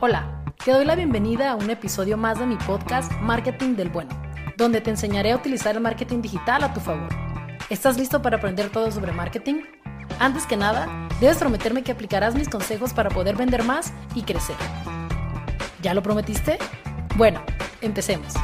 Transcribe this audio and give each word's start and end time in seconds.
Hola, 0.00 0.44
te 0.64 0.72
doy 0.72 0.84
la 0.84 0.96
bienvenida 0.96 1.52
a 1.52 1.54
un 1.54 1.70
episodio 1.70 2.16
más 2.16 2.38
de 2.38 2.46
mi 2.46 2.56
podcast 2.56 3.10
Marketing 3.20 3.76
del 3.76 3.88
Bueno, 3.88 4.10
donde 4.56 4.80
te 4.80 4.90
enseñaré 4.90 5.32
a 5.32 5.36
utilizar 5.36 5.76
el 5.76 5.80
marketing 5.82 6.20
digital 6.20 6.64
a 6.64 6.74
tu 6.74 6.80
favor. 6.80 7.08
¿Estás 7.70 7.96
listo 7.96 8.20
para 8.20 8.38
aprender 8.38 8.70
todo 8.70 8.90
sobre 8.90 9.12
marketing? 9.12 9.62
Antes 10.18 10.46
que 10.46 10.56
nada, 10.56 11.08
debes 11.20 11.38
prometerme 11.38 11.82
que 11.82 11.92
aplicarás 11.92 12.34
mis 12.34 12.48
consejos 12.48 12.92
para 12.92 13.08
poder 13.08 13.36
vender 13.36 13.62
más 13.62 13.92
y 14.14 14.22
crecer. 14.22 14.56
¿Ya 15.80 15.94
lo 15.94 16.02
prometiste? 16.02 16.58
Bueno, 17.16 17.40
empecemos. 17.80 18.34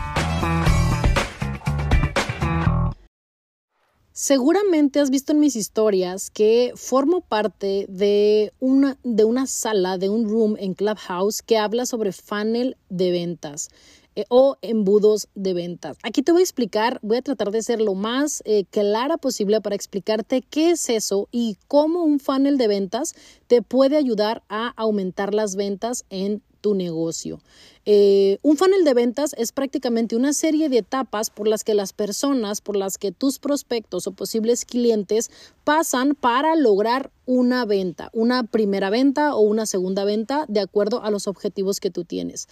Seguramente 4.31 5.01
has 5.01 5.11
visto 5.11 5.33
en 5.33 5.41
mis 5.41 5.57
historias 5.57 6.31
que 6.31 6.71
formo 6.77 7.21
parte 7.21 7.87
de 7.89 8.53
una, 8.61 8.97
de 9.03 9.25
una 9.25 9.49
sala, 9.49 9.99
de 9.99 10.09
un 10.09 10.29
room 10.29 10.55
en 10.61 10.75
Clubhouse 10.75 11.43
que 11.43 11.59
habla 11.59 11.85
sobre 11.85 12.13
funnel 12.13 12.77
de 12.91 13.11
ventas 13.11 13.71
eh, 14.15 14.27
o 14.29 14.57
embudos 14.63 15.27
de 15.35 15.53
ventas. 15.53 15.97
Aquí 16.05 16.23
te 16.23 16.31
voy 16.31 16.43
a 16.43 16.45
explicar, 16.45 17.01
voy 17.03 17.17
a 17.17 17.23
tratar 17.23 17.51
de 17.51 17.61
ser 17.61 17.81
lo 17.81 17.95
más 17.95 18.41
eh, 18.45 18.67
clara 18.71 19.17
posible 19.17 19.61
para 19.61 19.75
explicarte 19.75 20.43
qué 20.43 20.71
es 20.71 20.89
eso 20.91 21.27
y 21.33 21.57
cómo 21.67 22.05
un 22.05 22.21
funnel 22.21 22.57
de 22.57 22.69
ventas 22.69 23.17
te 23.49 23.63
puede 23.63 23.97
ayudar 23.97 24.45
a 24.49 24.69
aumentar 24.77 25.35
las 25.35 25.57
ventas 25.57 26.05
en 26.09 26.41
tu 26.61 26.75
negocio. 26.75 27.41
Eh, 27.87 28.39
un 28.43 28.57
funnel 28.57 28.85
de 28.85 28.95
ventas 28.95 29.35
es 29.39 29.53
prácticamente 29.53 30.15
una 30.15 30.33
serie 30.33 30.69
de 30.69 30.79
etapas 30.79 31.31
por 31.31 31.49
las 31.49 31.65
que 31.65 31.75
las 31.75 31.93
personas, 31.93 32.61
por 32.61 32.77
las 32.77 32.99
que 32.99 33.11
tus 33.11 33.39
prospectos 33.39 34.07
o 34.07 34.13
posibles 34.13 34.65
clientes 34.65 35.31
pasan 35.65 36.15
para 36.15 36.57
lograr 36.57 37.11
una 37.25 37.65
venta, 37.65 38.11
una 38.13 38.45
primera 38.45 38.91
venta 38.91 39.35
o 39.35 39.41
una 39.41 39.65
segunda 39.65 40.05
venta 40.05 40.45
de 40.49 40.61
acuerdo 40.61 41.03
a 41.03 41.11
los 41.11 41.27
objetivos 41.27 41.81
que 41.81 41.91
tú 41.91 42.05
tienes. 42.05 42.49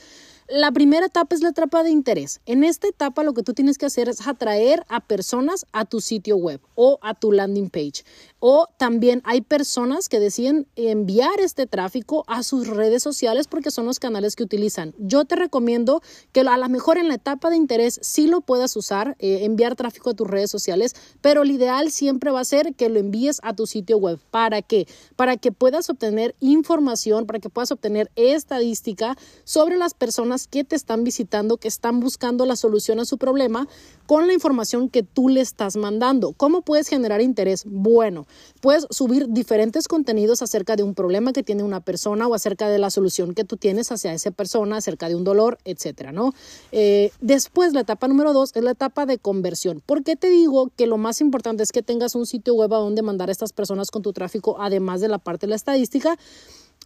La 0.51 0.73
primera 0.73 1.05
etapa 1.05 1.35
es 1.35 1.43
la 1.43 1.51
etapa 1.51 1.83
de 1.83 1.91
interés. 1.91 2.41
En 2.47 2.65
esta 2.65 2.89
etapa 2.89 3.23
lo 3.23 3.35
que 3.35 3.43
tú 3.43 3.53
tienes 3.53 3.77
que 3.77 3.85
hacer 3.85 4.09
es 4.09 4.27
atraer 4.27 4.83
a 4.89 5.01
personas 5.01 5.67
a 5.73 5.85
tu 5.85 6.01
sitio 6.01 6.39
web 6.39 6.63
o 6.75 6.99
a 7.03 7.13
tu 7.13 7.33
landing 7.33 7.69
page. 7.69 8.03
O 8.41 8.67
también 8.79 9.21
hay 9.27 9.43
personas 9.43 10.09
que 10.09 10.21
deciden 10.21 10.67
enviar 10.75 11.39
este 11.41 11.67
tráfico 11.67 12.25
a 12.29 12.43
sus 12.43 12.67
redes 12.67 13.03
sociales 13.03 13.47
porque 13.47 13.71
son 13.71 13.85
los 13.85 13.99
canales 13.99 14.37
que 14.37 14.43
utilizan. 14.43 14.95
Yo 14.97 15.27
te 15.27 15.37
recomiendo 15.37 16.01
que 16.33 16.41
a 16.41 16.57
lo 16.57 16.69
mejor 16.71 16.97
en 16.97 17.09
la 17.09 17.17
etapa 17.17 17.51
de 17.51 17.57
interés 17.57 18.01
sí 18.03 18.27
lo 18.27 18.41
puedas 18.41 18.75
usar, 18.75 19.17
eh, 19.19 19.41
enviar 19.43 19.77
tráfico 19.77 20.09
a 20.09 20.15
tus 20.15 20.27
redes 20.27 20.51
sociales, 20.51 20.95
pero 21.21 21.45
lo 21.45 21.53
ideal 21.53 21.91
siempre 21.91 22.31
va 22.31 22.41
a 22.41 22.45
ser 22.47 22.75
que 22.75 22.89
lo 22.89 22.99
envíes 22.99 23.39
a 23.43 23.55
tu 23.55 23.67
sitio 23.67 23.99
web. 23.99 24.19
¿Para 24.31 24.63
qué? 24.63 24.89
Para 25.15 25.37
que 25.37 25.53
puedas 25.53 25.91
obtener 25.91 26.35
información, 26.41 27.27
para 27.27 27.39
que 27.39 27.51
puedas 27.51 27.71
obtener 27.71 28.11
estadística 28.17 29.19
sobre 29.45 29.77
las 29.77 29.93
personas 29.93 30.38
que 30.47 30.63
te 30.65 30.77
están 30.77 31.05
visitando, 31.05 31.57
que 31.57 31.69
están 31.69 32.01
buscando 32.01 32.47
la 32.47 32.57
solución 32.57 33.01
a 33.01 33.05
su 33.05 33.19
problema 33.19 33.67
con 34.07 34.27
la 34.27 34.33
información 34.33 34.89
que 34.89 35.03
tú 35.03 35.29
le 35.29 35.41
estás 35.41 35.77
mandando. 35.77 36.33
¿Cómo 36.33 36.63
puedes 36.63 36.89
generar 36.89 37.21
interés? 37.21 37.65
Bueno, 37.67 38.27
puedes 38.61 38.87
subir 38.91 39.29
diferentes 39.29 39.89
contenidos 39.89 40.41
acerca 40.43 40.77
de 40.77 40.83
un 40.83 40.95
problema 40.95 41.33
que 41.33 41.43
tiene 41.43 41.63
una 41.63 41.81
persona 41.81 42.27
o 42.27 42.35
acerca 42.35 42.69
de 42.69 42.79
la 42.79 42.91
solución 42.91 43.35
que 43.35 43.45
tú 43.45 43.57
tienes 43.57 43.91
hacia 43.91 44.13
esa 44.13 44.31
persona, 44.31 44.77
acerca 44.77 45.09
de 45.09 45.15
un 45.15 45.25
dolor, 45.25 45.59
etcétera, 45.65 46.13
¿no? 46.13 46.33
Eh, 46.73 47.11
después, 47.21 47.73
la 47.73 47.81
etapa 47.81 48.09
número 48.09 48.33
dos 48.33 48.53
es 48.55 48.63
la 48.63 48.71
etapa 48.71 49.07
de 49.07 49.19
conversión. 49.19 49.83
¿Por 49.85 50.05
qué 50.05 50.17
te 50.17 50.29
digo 50.29 50.71
que 50.77 50.87
lo 50.87 50.97
más 50.99 51.21
importante 51.21 51.63
es 51.63 51.73
que 51.73 51.83
tengas 51.83 52.15
un 52.15 52.27
sitio 52.27 52.55
web 52.55 52.73
a 52.75 52.79
donde 52.79 53.03
mandar 53.03 53.29
a 53.29 53.33
estas 53.33 53.53
personas 53.53 53.91
con 53.91 54.03
tu 54.03 54.13
tráfico, 54.13 54.57
además 54.61 55.01
de 55.01 55.09
la 55.09 55.19
parte 55.19 55.47
de 55.47 55.51
la 55.51 55.57
estadística? 55.57 56.19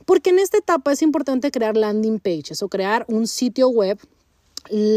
Porque 0.04 0.30
en 0.30 0.38
esta 0.38 0.58
etapa 0.58 0.92
es 0.92 1.02
importante 1.02 1.50
crear 1.50 1.76
landing 1.76 2.18
pages 2.18 2.62
o 2.62 2.68
crear 2.68 3.04
un 3.08 3.26
sitio 3.26 3.68
web 3.68 3.98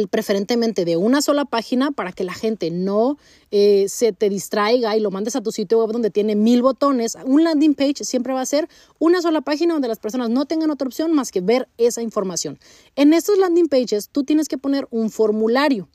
preferentemente 0.09 0.85
de 0.85 0.95
una 0.95 1.21
sola 1.21 1.45
página 1.45 1.91
para 1.91 2.11
que 2.11 2.23
la 2.23 2.33
gente 2.33 2.69
no 2.69 3.17
eh, 3.51 3.85
se 3.89 4.13
te 4.13 4.29
distraiga 4.29 4.95
y 4.95 4.99
lo 4.99 5.11
mandes 5.11 5.35
a 5.35 5.41
tu 5.41 5.51
sitio 5.51 5.79
web 5.79 5.91
donde 5.91 6.11
tiene 6.11 6.35
mil 6.35 6.61
botones. 6.61 7.17
Un 7.25 7.44
landing 7.44 7.73
page 7.73 8.03
siempre 8.03 8.33
va 8.33 8.41
a 8.41 8.45
ser 8.45 8.69
una 8.99 9.21
sola 9.21 9.41
página 9.41 9.73
donde 9.73 9.88
las 9.88 9.99
personas 9.99 10.29
no 10.29 10.45
tengan 10.45 10.69
otra 10.69 10.88
opción 10.88 11.13
más 11.13 11.31
que 11.31 11.41
ver 11.41 11.67
esa 11.77 12.01
información. 12.01 12.59
En 12.95 13.13
estos 13.13 13.38
landing 13.38 13.67
pages 13.67 14.09
tú 14.09 14.23
tienes 14.23 14.47
que 14.47 14.57
poner 14.57 14.88
un 14.91 15.09
formulario. 15.09 15.89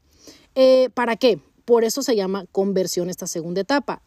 Eh, 0.54 0.91
¿Para 0.94 1.16
qué? 1.16 1.41
Por 1.65 1.84
eso 1.84 2.03
se 2.03 2.16
llama 2.16 2.47
conversión 2.50 3.09
esta 3.09 3.26
segunda 3.26 3.60
etapa. 3.60 4.03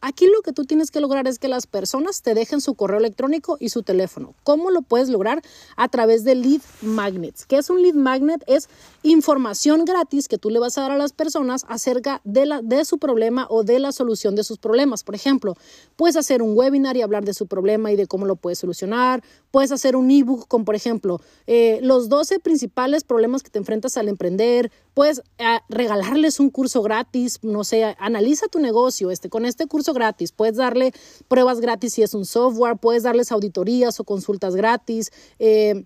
Aquí 0.00 0.26
lo 0.26 0.42
que 0.42 0.52
tú 0.52 0.64
tienes 0.64 0.90
que 0.90 1.00
lograr 1.00 1.26
es 1.26 1.38
que 1.38 1.48
las 1.48 1.66
personas 1.66 2.22
te 2.22 2.34
dejen 2.34 2.60
su 2.60 2.74
correo 2.74 2.98
electrónico 2.98 3.56
y 3.60 3.70
su 3.70 3.82
teléfono. 3.82 4.34
¿Cómo 4.42 4.70
lo 4.70 4.82
puedes 4.82 5.08
lograr? 5.08 5.42
A 5.76 5.88
través 5.88 6.24
de 6.24 6.34
lead 6.34 6.60
magnets. 6.82 7.46
¿Qué 7.46 7.56
es 7.56 7.70
un 7.70 7.82
lead 7.82 7.94
magnet? 7.94 8.42
Es 8.46 8.68
información 9.02 9.84
gratis 9.84 10.28
que 10.28 10.38
tú 10.38 10.50
le 10.50 10.58
vas 10.58 10.76
a 10.76 10.82
dar 10.82 10.92
a 10.92 10.98
las 10.98 11.12
personas 11.12 11.64
acerca 11.68 12.20
de, 12.24 12.46
la, 12.46 12.62
de 12.62 12.84
su 12.84 12.98
problema 12.98 13.46
o 13.48 13.62
de 13.62 13.78
la 13.78 13.92
solución 13.92 14.34
de 14.34 14.44
sus 14.44 14.58
problemas. 14.58 15.04
Por 15.04 15.14
ejemplo, 15.14 15.56
puedes 15.96 16.16
hacer 16.16 16.42
un 16.42 16.56
webinar 16.56 16.96
y 16.96 17.02
hablar 17.02 17.24
de 17.24 17.34
su 17.34 17.46
problema 17.46 17.92
y 17.92 17.96
de 17.96 18.06
cómo 18.06 18.26
lo 18.26 18.36
puedes 18.36 18.58
solucionar. 18.58 19.22
Puedes 19.50 19.72
hacer 19.72 19.96
un 19.96 20.10
ebook 20.10 20.48
con, 20.48 20.64
por 20.64 20.74
ejemplo, 20.74 21.20
eh, 21.46 21.78
los 21.82 22.08
12 22.08 22.40
principales 22.40 23.04
problemas 23.04 23.42
que 23.42 23.50
te 23.50 23.58
enfrentas 23.58 23.96
al 23.96 24.08
emprender. 24.08 24.72
Puedes 24.94 25.22
eh, 25.38 25.58
regalarles 25.68 26.40
un 26.40 26.50
curso 26.50 26.82
gratis, 26.82 27.38
no 27.42 27.64
sé, 27.64 27.96
analiza 27.98 28.48
tu 28.48 28.58
negocio. 28.58 29.10
Este, 29.10 29.28
con 29.28 29.44
este 29.44 29.66
curso 29.66 29.83
gratis. 29.92 30.32
Puedes 30.32 30.56
darle 30.56 30.92
pruebas 31.28 31.60
gratis 31.60 31.94
si 31.94 32.02
es 32.02 32.14
un 32.14 32.24
software, 32.24 32.76
puedes 32.76 33.02
darles 33.02 33.32
auditorías 33.32 34.00
o 34.00 34.04
consultas 34.04 34.56
gratis. 34.56 35.10
Eh, 35.38 35.84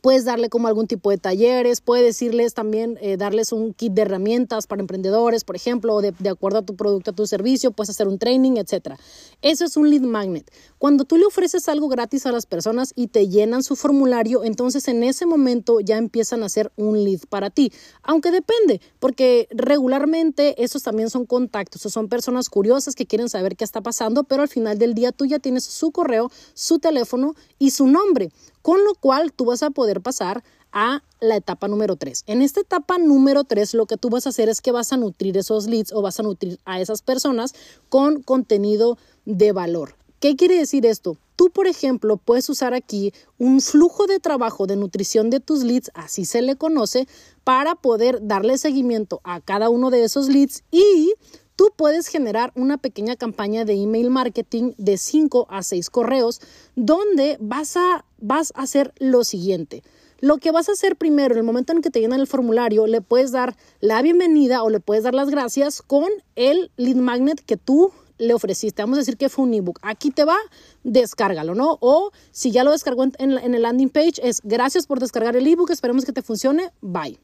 Puedes 0.00 0.24
darle 0.24 0.48
como 0.48 0.68
algún 0.68 0.86
tipo 0.86 1.10
de 1.10 1.18
talleres, 1.18 1.80
puedes 1.80 2.04
decirles 2.04 2.54
también, 2.54 2.98
eh, 3.00 3.16
darles 3.16 3.52
un 3.52 3.74
kit 3.74 3.92
de 3.92 4.02
herramientas 4.02 4.66
para 4.66 4.80
emprendedores, 4.80 5.44
por 5.44 5.54
ejemplo, 5.54 6.00
de, 6.00 6.12
de, 6.18 6.28
acuerdo 6.30 6.58
a 6.58 6.62
tu 6.62 6.74
producto, 6.74 7.10
a 7.10 7.14
tu 7.14 7.26
servicio, 7.26 7.72
puedes 7.72 7.90
hacer 7.90 8.08
un 8.08 8.18
training, 8.18 8.56
etc. 8.56 8.94
Eso 9.42 9.64
es 9.64 9.76
un 9.76 9.90
lead 9.90 10.02
magnet. 10.02 10.50
Cuando 10.78 11.04
tú 11.04 11.16
le 11.16 11.26
ofreces 11.26 11.68
algo 11.68 11.88
gratis 11.88 12.26
a 12.26 12.32
las 12.32 12.46
personas 12.46 12.92
y 12.96 13.08
te 13.08 13.28
llenan 13.28 13.62
su 13.62 13.76
formulario, 13.76 14.44
entonces 14.44 14.88
en 14.88 15.04
ese 15.04 15.26
momento 15.26 15.80
ya 15.80 15.98
empiezan 15.98 16.42
a 16.42 16.48
ser 16.48 16.72
un 16.76 17.04
lead 17.04 17.20
para 17.28 17.50
ti. 17.50 17.72
Aunque 18.02 18.30
depende, 18.30 18.80
porque 18.98 19.46
regularmente 19.50 20.62
esos 20.62 20.82
también 20.82 21.10
son 21.10 21.26
contactos, 21.26 21.84
o 21.86 21.90
son 21.90 22.08
personas 22.08 22.48
curiosas 22.48 22.94
que 22.94 23.06
quieren 23.06 23.28
saber 23.28 23.56
qué 23.56 23.64
está 23.64 23.80
pasando, 23.82 24.24
pero 24.24 24.42
al 24.42 24.48
final 24.48 24.78
del 24.78 24.94
día 24.94 25.12
tú 25.12 25.26
ya 25.26 25.38
tienes 25.38 25.64
su 25.64 25.92
correo, 25.92 26.30
su 26.54 26.78
teléfono 26.78 27.34
y 27.58 27.70
su 27.70 27.86
nombre 27.86 28.30
con 28.62 28.84
lo 28.84 28.94
cual 28.94 29.32
tú 29.32 29.46
vas 29.46 29.62
a 29.62 29.70
poder 29.70 29.81
pasar 30.02 30.42
a 30.72 31.02
la 31.20 31.36
etapa 31.36 31.68
número 31.68 31.96
3. 31.96 32.24
En 32.26 32.42
esta 32.42 32.60
etapa 32.60 32.98
número 32.98 33.44
3 33.44 33.74
lo 33.74 33.86
que 33.86 33.96
tú 33.96 34.10
vas 34.10 34.26
a 34.26 34.30
hacer 34.30 34.48
es 34.48 34.60
que 34.60 34.72
vas 34.72 34.92
a 34.92 34.96
nutrir 34.96 35.36
esos 35.36 35.66
leads 35.66 35.92
o 35.92 36.02
vas 36.02 36.18
a 36.18 36.22
nutrir 36.22 36.58
a 36.64 36.80
esas 36.80 37.02
personas 37.02 37.54
con 37.88 38.22
contenido 38.22 38.98
de 39.24 39.52
valor. 39.52 39.96
¿Qué 40.20 40.36
quiere 40.36 40.56
decir 40.56 40.86
esto? 40.86 41.16
Tú, 41.34 41.50
por 41.50 41.66
ejemplo, 41.66 42.16
puedes 42.16 42.48
usar 42.48 42.74
aquí 42.74 43.12
un 43.38 43.60
flujo 43.60 44.06
de 44.06 44.20
trabajo 44.20 44.66
de 44.66 44.76
nutrición 44.76 45.30
de 45.30 45.40
tus 45.40 45.64
leads, 45.64 45.90
así 45.94 46.24
se 46.24 46.42
le 46.42 46.56
conoce, 46.56 47.08
para 47.42 47.74
poder 47.74 48.20
darle 48.22 48.58
seguimiento 48.58 49.20
a 49.24 49.40
cada 49.40 49.68
uno 49.68 49.90
de 49.90 50.04
esos 50.04 50.28
leads 50.28 50.62
y 50.70 51.14
tú 51.56 51.70
puedes 51.76 52.08
generar 52.08 52.52
una 52.54 52.78
pequeña 52.78 53.16
campaña 53.16 53.64
de 53.64 53.74
email 53.74 54.10
marketing 54.10 54.72
de 54.78 54.98
5 54.98 55.46
a 55.50 55.62
6 55.62 55.90
correos 55.90 56.40
donde 56.76 57.36
vas 57.40 57.76
a, 57.76 58.04
vas 58.18 58.52
a 58.56 58.62
hacer 58.62 58.92
lo 58.98 59.24
siguiente. 59.24 59.82
Lo 60.20 60.38
que 60.38 60.52
vas 60.52 60.68
a 60.68 60.72
hacer 60.72 60.94
primero, 60.96 61.34
en 61.34 61.38
el 61.38 61.44
momento 61.44 61.72
en 61.72 61.82
que 61.82 61.90
te 61.90 62.00
llenan 62.00 62.20
el 62.20 62.28
formulario, 62.28 62.86
le 62.86 63.00
puedes 63.00 63.32
dar 63.32 63.56
la 63.80 64.00
bienvenida 64.02 64.62
o 64.62 64.70
le 64.70 64.78
puedes 64.78 65.02
dar 65.02 65.14
las 65.14 65.30
gracias 65.30 65.82
con 65.82 66.08
el 66.36 66.70
lead 66.76 66.96
magnet 66.96 67.40
que 67.44 67.56
tú 67.56 67.92
le 68.18 68.32
ofreciste. 68.32 68.82
Vamos 68.82 68.98
a 68.98 69.00
decir 69.00 69.16
que 69.16 69.28
fue 69.28 69.44
un 69.44 69.54
ebook. 69.54 69.80
Aquí 69.82 70.12
te 70.12 70.24
va, 70.24 70.36
descárgalo, 70.84 71.56
¿no? 71.56 71.76
O 71.80 72.12
si 72.30 72.52
ya 72.52 72.62
lo 72.62 72.70
descargó 72.70 73.02
en, 73.02 73.12
en 73.18 73.54
el 73.54 73.62
landing 73.62 73.90
page, 73.90 74.20
es 74.22 74.40
gracias 74.44 74.86
por 74.86 75.00
descargar 75.00 75.34
el 75.34 75.46
ebook, 75.46 75.70
esperemos 75.70 76.04
que 76.04 76.12
te 76.12 76.22
funcione, 76.22 76.70
bye 76.80 77.18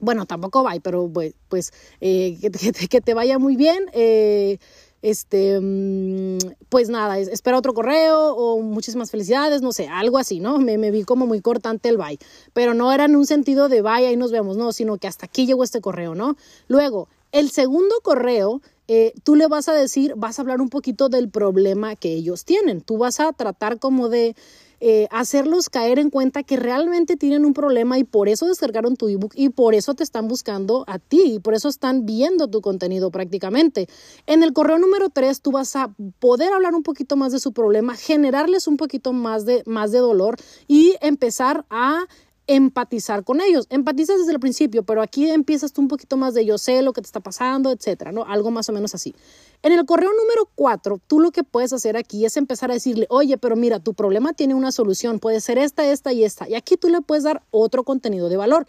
bueno, 0.00 0.26
tampoco 0.26 0.62
va, 0.62 0.72
pero 0.82 1.10
pues, 1.12 1.34
pues 1.48 1.72
que, 2.00 3.00
te 3.00 3.14
vaya 3.14 3.38
muy 3.38 3.56
bien. 3.56 3.86
Eh, 3.92 4.58
este, 5.02 5.58
mm, 5.60 6.38
pues 6.68 6.88
nada, 6.88 7.18
espera 7.18 7.58
otro 7.58 7.74
correo 7.74 8.34
o 8.34 8.62
muchísimas 8.62 9.10
felicidades, 9.10 9.60
no 9.60 9.72
sé, 9.72 9.88
algo 9.88 10.16
así, 10.16 10.38
¿no? 10.38 10.58
Me, 10.58 10.78
me 10.78 10.92
vi 10.92 11.02
como 11.02 11.26
muy 11.26 11.40
cortante 11.40 11.88
el 11.88 11.98
bye, 11.98 12.18
pero 12.52 12.72
no 12.72 12.92
era 12.92 13.06
en 13.06 13.16
un 13.16 13.26
sentido 13.26 13.68
de 13.68 13.82
bye, 13.82 14.06
ahí 14.06 14.16
nos 14.16 14.30
vemos, 14.30 14.56
no, 14.56 14.72
sino 14.72 14.96
que 14.98 15.08
hasta 15.08 15.26
aquí 15.26 15.44
llegó 15.44 15.64
este 15.64 15.80
correo, 15.80 16.14
¿no? 16.14 16.36
Luego, 16.68 17.08
el 17.32 17.50
segundo 17.50 17.96
correo, 18.02 18.62
eh, 18.86 19.12
tú 19.24 19.34
le 19.36 19.48
vas 19.48 19.68
a 19.68 19.72
decir, 19.72 20.14
vas 20.16 20.38
a 20.38 20.42
hablar 20.42 20.60
un 20.60 20.68
poquito 20.68 21.08
del 21.08 21.30
problema 21.30 21.96
que 21.96 22.12
ellos 22.12 22.44
tienen, 22.44 22.80
tú 22.80 22.98
vas 22.98 23.20
a 23.20 23.32
tratar 23.32 23.78
como 23.78 24.08
de 24.08 24.36
eh, 24.84 25.06
hacerlos 25.12 25.70
caer 25.70 26.00
en 26.00 26.10
cuenta 26.10 26.42
que 26.42 26.56
realmente 26.56 27.16
tienen 27.16 27.44
un 27.44 27.54
problema 27.54 28.00
y 28.00 28.04
por 28.04 28.28
eso 28.28 28.48
descargaron 28.48 28.96
tu 28.96 29.06
ebook 29.06 29.32
y 29.36 29.50
por 29.50 29.76
eso 29.76 29.94
te 29.94 30.02
están 30.02 30.26
buscando 30.26 30.82
a 30.88 30.98
ti 30.98 31.34
y 31.34 31.38
por 31.38 31.54
eso 31.54 31.68
están 31.68 32.04
viendo 32.04 32.48
tu 32.48 32.60
contenido 32.60 33.12
prácticamente. 33.12 33.88
En 34.26 34.42
el 34.42 34.52
correo 34.52 34.80
número 34.80 35.08
3 35.08 35.40
tú 35.40 35.52
vas 35.52 35.76
a 35.76 35.94
poder 36.18 36.52
hablar 36.52 36.74
un 36.74 36.82
poquito 36.82 37.14
más 37.14 37.30
de 37.30 37.38
su 37.38 37.52
problema, 37.52 37.94
generarles 37.94 38.66
un 38.66 38.76
poquito 38.76 39.12
más 39.12 39.46
de, 39.46 39.62
más 39.66 39.92
de 39.92 39.98
dolor 39.98 40.34
y 40.66 40.96
empezar 41.00 41.64
a 41.70 42.06
empatizar 42.46 43.24
con 43.24 43.40
ellos. 43.40 43.66
Empatizas 43.70 44.18
desde 44.18 44.32
el 44.32 44.40
principio, 44.40 44.82
pero 44.82 45.02
aquí 45.02 45.30
empiezas 45.30 45.72
tú 45.72 45.80
un 45.80 45.88
poquito 45.88 46.16
más 46.16 46.34
de 46.34 46.44
yo 46.44 46.58
sé 46.58 46.82
lo 46.82 46.92
que 46.92 47.00
te 47.00 47.06
está 47.06 47.20
pasando, 47.20 47.70
etcétera, 47.70 48.12
¿no? 48.12 48.24
Algo 48.24 48.50
más 48.50 48.68
o 48.68 48.72
menos 48.72 48.94
así. 48.94 49.14
En 49.62 49.72
el 49.72 49.84
correo 49.86 50.10
número 50.10 50.48
4, 50.54 51.00
tú 51.06 51.20
lo 51.20 51.30
que 51.30 51.44
puedes 51.44 51.72
hacer 51.72 51.96
aquí 51.96 52.24
es 52.24 52.36
empezar 52.36 52.70
a 52.70 52.74
decirle, 52.74 53.06
oye, 53.10 53.38
pero 53.38 53.56
mira, 53.56 53.78
tu 53.78 53.94
problema 53.94 54.32
tiene 54.32 54.54
una 54.54 54.72
solución, 54.72 55.20
puede 55.20 55.40
ser 55.40 55.58
esta, 55.58 55.86
esta 55.90 56.12
y 56.12 56.24
esta. 56.24 56.48
Y 56.48 56.54
aquí 56.54 56.76
tú 56.76 56.88
le 56.88 57.00
puedes 57.00 57.24
dar 57.24 57.42
otro 57.50 57.84
contenido 57.84 58.28
de 58.28 58.36
valor 58.36 58.66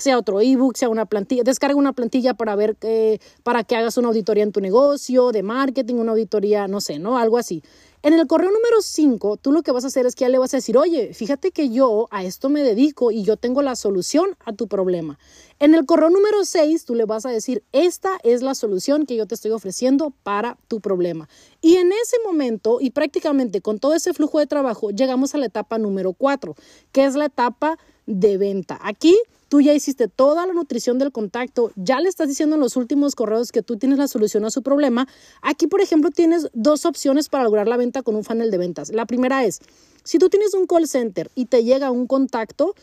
sea 0.00 0.18
otro 0.18 0.40
ebook, 0.40 0.76
sea 0.76 0.88
una 0.88 1.06
plantilla, 1.06 1.42
descarga 1.42 1.76
una 1.76 1.92
plantilla 1.92 2.34
para 2.34 2.56
ver 2.56 2.76
que, 2.76 3.20
para 3.42 3.64
que 3.64 3.76
hagas 3.76 3.96
una 3.98 4.08
auditoría 4.08 4.42
en 4.42 4.52
tu 4.52 4.60
negocio, 4.60 5.30
de 5.30 5.42
marketing, 5.42 5.96
una 5.96 6.12
auditoría, 6.12 6.66
no 6.68 6.80
sé, 6.80 6.98
¿no? 6.98 7.18
Algo 7.18 7.38
así. 7.38 7.62
En 8.02 8.14
el 8.14 8.26
correo 8.26 8.50
número 8.50 8.80
5, 8.80 9.36
tú 9.36 9.52
lo 9.52 9.62
que 9.62 9.72
vas 9.72 9.84
a 9.84 9.88
hacer 9.88 10.06
es 10.06 10.14
que 10.14 10.24
ya 10.24 10.30
le 10.30 10.38
vas 10.38 10.54
a 10.54 10.56
decir, 10.56 10.78
oye, 10.78 11.12
fíjate 11.12 11.50
que 11.50 11.68
yo 11.68 12.08
a 12.10 12.24
esto 12.24 12.48
me 12.48 12.62
dedico 12.62 13.10
y 13.10 13.24
yo 13.24 13.36
tengo 13.36 13.60
la 13.60 13.76
solución 13.76 14.38
a 14.42 14.54
tu 14.54 14.68
problema. 14.68 15.18
En 15.58 15.74
el 15.74 15.84
correo 15.84 16.08
número 16.08 16.46
6, 16.46 16.86
tú 16.86 16.94
le 16.94 17.04
vas 17.04 17.26
a 17.26 17.30
decir, 17.30 17.62
esta 17.72 18.18
es 18.22 18.40
la 18.40 18.54
solución 18.54 19.04
que 19.04 19.16
yo 19.16 19.26
te 19.26 19.34
estoy 19.34 19.50
ofreciendo 19.50 20.14
para 20.22 20.56
tu 20.66 20.80
problema. 20.80 21.28
Y 21.60 21.76
en 21.76 21.92
ese 21.92 22.16
momento, 22.24 22.78
y 22.80 22.92
prácticamente 22.92 23.60
con 23.60 23.78
todo 23.78 23.92
ese 23.92 24.14
flujo 24.14 24.38
de 24.38 24.46
trabajo, 24.46 24.90
llegamos 24.90 25.34
a 25.34 25.38
la 25.38 25.44
etapa 25.44 25.76
número 25.76 26.14
4, 26.14 26.54
que 26.92 27.04
es 27.04 27.16
la 27.16 27.26
etapa 27.26 27.76
de 28.06 28.38
venta. 28.38 28.78
Aquí 28.82 29.16
tú 29.48 29.60
ya 29.60 29.74
hiciste 29.74 30.06
toda 30.06 30.46
la 30.46 30.52
nutrición 30.52 30.98
del 30.98 31.10
contacto, 31.10 31.72
ya 31.74 32.00
le 32.00 32.08
estás 32.08 32.28
diciendo 32.28 32.54
en 32.54 32.60
los 32.60 32.76
últimos 32.76 33.16
correos 33.16 33.50
que 33.50 33.62
tú 33.62 33.76
tienes 33.76 33.98
la 33.98 34.06
solución 34.06 34.44
a 34.44 34.50
su 34.50 34.62
problema. 34.62 35.08
Aquí, 35.42 35.66
por 35.66 35.80
ejemplo, 35.80 36.10
tienes 36.10 36.48
dos 36.52 36.86
opciones 36.86 37.28
para 37.28 37.44
lograr 37.44 37.66
la 37.66 37.76
venta 37.76 38.02
con 38.02 38.14
un 38.14 38.22
funnel 38.22 38.52
de 38.52 38.58
ventas. 38.58 38.90
La 38.92 39.06
primera 39.06 39.44
es, 39.44 39.60
si 40.04 40.18
tú 40.18 40.28
tienes 40.30 40.54
un 40.54 40.66
call 40.66 40.86
center 40.86 41.30
y 41.34 41.46
te 41.46 41.64
llega 41.64 41.90
un 41.90 42.06
contacto, 42.06 42.74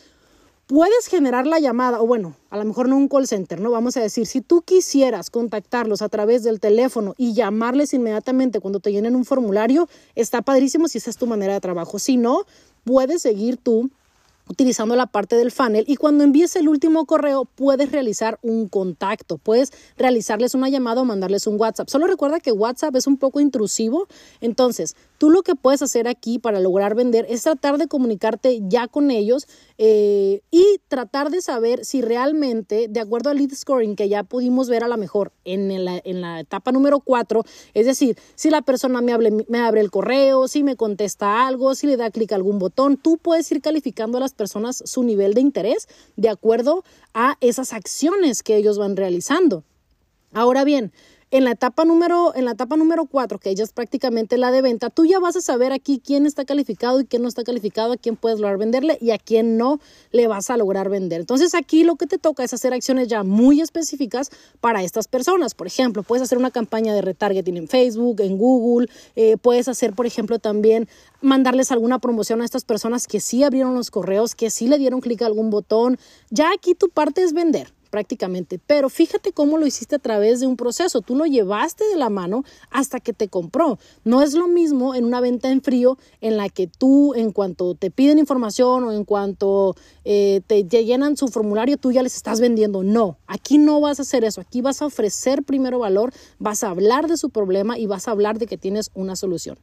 puedes 0.68 1.08
generar 1.08 1.48
la 1.48 1.60
llamada, 1.60 2.02
o 2.02 2.06
bueno, 2.06 2.36
a 2.50 2.58
lo 2.58 2.66
mejor 2.66 2.90
no 2.90 2.98
un 2.98 3.08
call 3.08 3.28
center, 3.28 3.62
¿no? 3.62 3.72
Vamos 3.72 3.96
a 3.96 4.02
decir, 4.02 4.26
si 4.26 4.42
tú 4.42 4.62
quisieras 4.62 5.30
contactarlos 5.30 6.02
a 6.02 6.10
través 6.10 6.44
del 6.44 6.60
teléfono 6.60 7.16
y 7.18 7.34
llamarles 7.34 7.94
inmediatamente 7.94 8.60
cuando 8.60 8.82
te 8.82 8.92
llenen 8.92 9.16
un 9.16 9.24
formulario, 9.24 9.88
está 10.16 10.42
padrísimo 10.42 10.90
si 10.90 10.98
esa 10.98 11.10
es 11.10 11.18
tu 11.18 11.28
manera 11.28 11.54
de 11.54 11.62
trabajo. 11.62 11.98
Si 11.98 12.18
no, 12.18 12.46
puedes 12.84 13.22
seguir 13.22 13.56
tú 13.56 13.90
utilizando 14.48 14.96
la 14.96 15.08
parte 15.08 15.36
del 15.36 15.52
funnel 15.52 15.86
y 15.88 15.96
cuando 15.96 16.24
envíes 16.24 16.56
el 16.56 16.68
último 16.68 17.06
correo 17.06 17.46
puedes 17.46 17.92
realizar 17.92 18.40
un 18.42 18.68
contacto, 18.68 19.38
puedes 19.38 19.72
realizarles 19.98 20.56
una 20.56 20.70
llamada 20.70 21.02
o 21.02 21.06
mandarles 21.06 21.48
un 21.48 21.60
WhatsApp. 21.60 21.90
Solo 21.90 22.08
recuerda 22.08 22.40
que 22.40 22.52
WhatsApp 22.52 22.96
es 22.96 23.08
un 23.08 23.18
poco 23.18 23.40
intrusivo, 23.40 24.08
entonces 24.42 24.96
tú 25.18 25.30
lo 25.30 25.44
que 25.44 25.56
puedes 25.56 25.82
hacer 25.82 26.08
aquí 26.08 26.40
para 26.40 26.60
lograr 26.60 26.96
vender 26.96 27.26
es 27.30 27.44
tratar 27.44 27.78
de 27.78 27.88
comunicarte 27.88 28.62
ya 28.68 28.88
con 28.88 29.12
ellos 29.12 29.48
eh, 29.78 30.42
y 30.52 30.80
tratar 30.88 31.30
de 31.30 31.42
saber 31.42 31.86
si 31.86 32.02
realmente, 32.02 32.88
de 32.88 33.00
acuerdo 33.00 33.30
al 33.30 33.38
lead 33.38 33.52
scoring 33.54 33.96
que 33.96 34.10
ya 34.10 34.24
pudimos 34.24 34.70
ver 34.70 34.84
a 34.84 34.88
lo 34.88 34.98
mejor 34.98 35.32
en 35.46 35.86
la, 35.86 36.02
en 36.04 36.22
la 36.22 36.40
etapa 36.40 36.72
número 36.72 37.00
4, 37.00 37.44
es 37.74 37.86
decir, 37.86 38.18
si 38.36 38.50
la 38.50 38.62
persona 38.62 39.02
me, 39.02 39.18
me 39.48 39.60
abre 39.60 39.82
el 39.82 39.92
correo, 39.92 40.48
si 40.48 40.64
me 40.64 40.76
contesta 40.76 41.48
algo, 41.48 41.76
si 41.76 41.88
le 41.88 41.98
da 41.98 42.12
clic 42.12 42.32
a 42.32 42.36
algún 42.36 42.60
botón, 42.60 42.98
tú 42.98 43.18
puedes 43.18 43.52
ir 43.52 43.62
calificando 43.62 44.18
a 44.18 44.22
las 44.22 44.34
personas 44.34 44.82
su 44.86 45.04
nivel 45.04 45.34
de 45.34 45.42
interés 45.42 45.88
de 46.16 46.30
acuerdo 46.30 46.84
a 47.14 47.38
esas 47.42 47.74
acciones 47.74 48.44
que 48.44 48.56
ellos 48.56 48.78
van 48.78 48.96
realizando. 48.96 49.64
Ahora 50.34 50.64
bien, 50.64 50.92
en 51.30 51.44
la 51.44 51.52
etapa 51.52 51.84
número, 51.84 52.34
en 52.36 52.46
la 52.46 52.52
etapa 52.52 52.78
número 52.78 53.06
4, 53.06 53.40
que 53.40 53.50
ella 53.50 53.64
es 53.64 53.74
prácticamente 53.74 54.38
la 54.38 54.50
de 54.50 54.62
venta, 54.62 54.90
tú 54.90 55.06
ya 55.06 55.20
vas 55.20 55.36
a 55.36 55.42
saber 55.42 55.74
aquí 55.74 56.02
quién 56.04 56.26
está 56.26 56.46
calificado 56.46 57.02
y 57.02 57.06
quién 57.06 57.22
no 57.22 57.28
está 57.28 57.44
calificado, 57.44 57.94
a 57.94 57.98
quién 57.98 58.16
puedes 58.16 58.40
lograr 58.40 58.58
venderle 58.58 58.98
y 59.02 59.12
a 59.12 59.18
quién 59.18 59.58
no 59.58 59.80
le 60.12 60.28
vas 60.28 60.50
a 60.50 60.56
lograr 60.56 60.90
vender. 60.90 61.20
Entonces 61.20 61.54
aquí 61.54 61.84
lo 61.84 61.98
que 61.98 62.08
te 62.08 62.18
toca 62.18 62.44
es 62.46 62.54
hacer 62.54 62.74
acciones 62.74 63.10
ya 63.10 63.24
muy 63.24 63.60
específicas 63.60 64.30
para 64.62 64.84
estas 64.84 65.10
personas. 65.10 65.54
Por 65.54 65.68
ejemplo, 65.68 66.04
puedes 66.04 66.24
hacer 66.24 66.38
una 66.38 66.52
campaña 66.52 66.94
de 66.94 67.02
retargeting 67.02 67.58
en 67.58 67.68
Facebook, 67.68 68.22
en 68.22 68.38
Google, 68.38 68.88
eh, 69.18 69.36
puedes 69.36 69.68
hacer, 69.68 69.94
por 69.94 70.06
ejemplo, 70.06 70.40
también 70.40 70.88
mandarles 71.22 71.72
alguna 71.74 72.00
promoción 72.00 72.42
a 72.42 72.46
estas 72.46 72.64
personas 72.64 73.06
que 73.06 73.20
sí 73.20 73.44
abrieron 73.44 73.76
los 73.76 73.92
correos, 73.92 74.34
que 74.34 74.50
sí 74.50 74.68
le 74.68 74.78
dieron 74.78 75.02
clic 75.02 75.22
a 75.24 75.26
algún 75.26 75.50
botón. 75.50 75.98
Ya 76.30 76.52
aquí 76.54 76.74
tu 76.74 76.88
parte 76.88 77.24
es 77.24 77.34
vender 77.34 77.77
prácticamente. 77.98 78.60
Pero 78.60 78.90
fíjate 78.90 79.32
cómo 79.32 79.58
lo 79.58 79.66
hiciste 79.66 79.96
a 79.96 80.00
través 80.00 80.40
de 80.40 80.46
un 80.46 80.56
proceso. 80.56 81.02
Tú 81.02 81.16
lo 81.16 81.26
llevaste 81.26 81.84
de 81.88 81.96
la 81.96 82.12
mano 82.12 82.44
hasta 82.70 83.00
que 83.00 83.12
te 83.12 83.28
compró. 83.28 83.80
No 84.04 84.22
es 84.22 84.36
lo 84.36 84.48
mismo 84.48 84.94
en 84.94 85.04
una 85.04 85.20
venta 85.20 85.50
en 85.50 85.64
frío 85.64 85.98
en 86.22 86.38
la 86.38 86.48
que 86.50 86.68
tú, 86.68 87.16
en 87.16 87.32
cuanto 87.32 87.74
te 87.74 87.90
piden 87.90 88.20
información 88.20 88.84
o 88.84 88.92
en 88.92 89.04
cuanto 89.04 89.76
eh, 90.06 90.42
te, 90.46 90.64
te 90.64 90.86
llenan 90.86 91.18
su 91.18 91.28
formulario, 91.30 91.78
tú 91.78 91.92
ya 91.92 92.04
les 92.04 92.16
estás 92.16 92.40
vendiendo. 92.40 92.84
No, 92.84 93.18
aquí 93.26 93.58
no 93.58 93.82
vas 93.82 93.98
a 93.98 94.04
hacer 94.04 94.24
eso. 94.24 94.42
Aquí 94.42 94.62
vas 94.62 94.84
a 94.84 94.86
ofrecer 94.86 95.42
primero 95.42 95.80
valor, 95.80 96.14
vas 96.38 96.64
a 96.64 96.70
hablar 96.70 97.08
de 97.08 97.18
su 97.18 97.32
problema 97.32 97.80
y 97.80 97.88
vas 97.88 98.08
a 98.08 98.12
hablar 98.12 98.38
de 98.38 98.46
que 98.46 98.60
tienes 98.60 98.92
una 98.94 99.16
solución. 99.16 99.58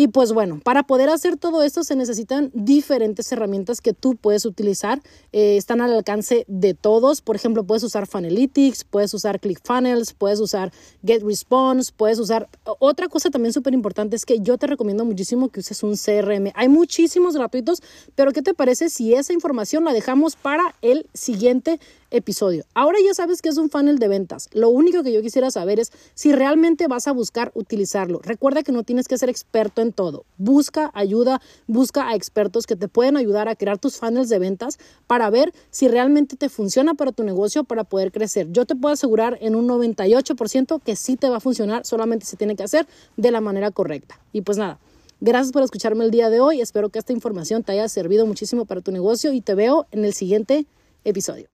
Y 0.00 0.06
pues 0.06 0.32
bueno, 0.32 0.60
para 0.62 0.84
poder 0.84 1.10
hacer 1.10 1.36
todo 1.36 1.64
esto 1.64 1.82
se 1.82 1.96
necesitan 1.96 2.52
diferentes 2.54 3.32
herramientas 3.32 3.80
que 3.80 3.92
tú 3.92 4.14
puedes 4.14 4.46
utilizar. 4.46 5.02
Eh, 5.32 5.56
están 5.56 5.80
al 5.80 5.92
alcance 5.92 6.44
de 6.46 6.72
todos. 6.72 7.20
Por 7.20 7.34
ejemplo, 7.34 7.64
puedes 7.64 7.82
usar 7.82 8.06
Funnelytics, 8.06 8.84
puedes 8.84 9.12
usar 9.12 9.40
ClickFunnels, 9.40 10.12
puedes 10.12 10.38
usar 10.38 10.70
GetResponse, 11.04 11.90
puedes 11.96 12.20
usar... 12.20 12.48
Otra 12.78 13.08
cosa 13.08 13.30
también 13.30 13.52
súper 13.52 13.74
importante 13.74 14.14
es 14.14 14.24
que 14.24 14.38
yo 14.38 14.56
te 14.56 14.68
recomiendo 14.68 15.04
muchísimo 15.04 15.48
que 15.48 15.58
uses 15.58 15.82
un 15.82 15.96
CRM. 15.96 16.52
Hay 16.54 16.68
muchísimos 16.68 17.34
gratuitos, 17.34 17.82
pero 18.14 18.30
¿qué 18.30 18.40
te 18.40 18.54
parece 18.54 18.90
si 18.90 19.14
esa 19.14 19.32
información 19.32 19.82
la 19.82 19.92
dejamos 19.92 20.36
para 20.36 20.76
el 20.80 21.06
siguiente 21.12 21.80
episodio. 22.10 22.64
Ahora 22.74 22.98
ya 23.04 23.14
sabes 23.14 23.42
que 23.42 23.48
es 23.48 23.58
un 23.58 23.70
funnel 23.70 23.98
de 23.98 24.08
ventas. 24.08 24.48
Lo 24.52 24.70
único 24.70 25.02
que 25.02 25.12
yo 25.12 25.22
quisiera 25.22 25.50
saber 25.50 25.80
es 25.80 25.92
si 26.14 26.32
realmente 26.32 26.88
vas 26.88 27.08
a 27.08 27.12
buscar 27.12 27.50
utilizarlo. 27.54 28.20
Recuerda 28.22 28.62
que 28.62 28.72
no 28.72 28.82
tienes 28.82 29.08
que 29.08 29.18
ser 29.18 29.28
experto 29.28 29.82
en 29.82 29.92
todo. 29.92 30.24
Busca 30.36 30.90
ayuda, 30.94 31.40
busca 31.66 32.08
a 32.08 32.14
expertos 32.14 32.66
que 32.66 32.76
te 32.76 32.88
pueden 32.88 33.16
ayudar 33.16 33.48
a 33.48 33.56
crear 33.56 33.78
tus 33.78 33.96
funnels 33.96 34.28
de 34.28 34.38
ventas 34.38 34.78
para 35.06 35.30
ver 35.30 35.52
si 35.70 35.88
realmente 35.88 36.36
te 36.36 36.48
funciona 36.48 36.94
para 36.94 37.12
tu 37.12 37.24
negocio 37.24 37.64
para 37.64 37.84
poder 37.84 38.12
crecer. 38.12 38.48
Yo 38.50 38.66
te 38.66 38.74
puedo 38.74 38.92
asegurar 38.92 39.38
en 39.40 39.54
un 39.54 39.68
98% 39.68 40.82
que 40.82 40.96
sí 40.96 41.16
te 41.16 41.28
va 41.28 41.36
a 41.36 41.40
funcionar, 41.40 41.84
solamente 41.84 42.26
se 42.26 42.36
tiene 42.36 42.56
que 42.56 42.62
hacer 42.62 42.86
de 43.16 43.30
la 43.30 43.40
manera 43.40 43.70
correcta. 43.70 44.20
Y 44.32 44.42
pues 44.42 44.58
nada. 44.58 44.78
Gracias 45.20 45.52
por 45.52 45.62
escucharme 45.62 46.04
el 46.04 46.12
día 46.12 46.30
de 46.30 46.38
hoy. 46.38 46.60
Espero 46.60 46.90
que 46.90 47.00
esta 47.00 47.12
información 47.12 47.64
te 47.64 47.72
haya 47.72 47.88
servido 47.88 48.24
muchísimo 48.24 48.66
para 48.66 48.82
tu 48.82 48.92
negocio 48.92 49.32
y 49.32 49.40
te 49.40 49.56
veo 49.56 49.86
en 49.90 50.04
el 50.04 50.14
siguiente 50.14 50.66
episodio. 51.04 51.48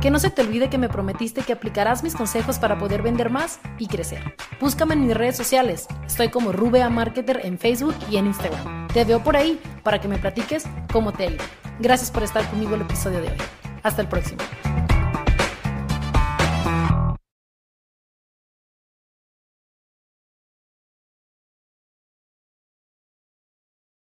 Que 0.00 0.10
no 0.10 0.18
se 0.18 0.30
te 0.30 0.40
olvide 0.42 0.70
que 0.70 0.78
me 0.78 0.88
prometiste 0.88 1.42
que 1.42 1.52
aplicarás 1.52 2.02
mis 2.02 2.14
consejos 2.14 2.58
para 2.58 2.78
poder 2.78 3.02
vender 3.02 3.28
más 3.28 3.60
y 3.78 3.86
crecer. 3.86 4.34
Búscame 4.58 4.94
en 4.94 5.06
mis 5.06 5.16
redes 5.16 5.36
sociales. 5.36 5.86
Estoy 6.06 6.30
como 6.30 6.52
Rubea 6.52 6.88
Marketer 6.88 7.42
en 7.44 7.58
Facebook 7.58 7.94
y 8.10 8.16
en 8.16 8.26
Instagram. 8.26 8.88
Te 8.88 9.04
veo 9.04 9.22
por 9.22 9.36
ahí 9.36 9.60
para 9.82 10.00
que 10.00 10.08
me 10.08 10.18
platiques 10.18 10.64
cómo 10.90 11.12
te 11.12 11.26
ha. 11.26 11.30
Gracias 11.80 12.10
por 12.10 12.22
estar 12.22 12.48
conmigo 12.48 12.74
el 12.74 12.82
episodio 12.82 13.20
de 13.20 13.28
hoy. 13.28 13.38
Hasta 13.82 14.02
el 14.02 14.08
próximo. 14.08 14.38